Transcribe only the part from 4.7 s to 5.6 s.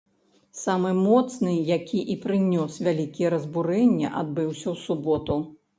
ў суботу.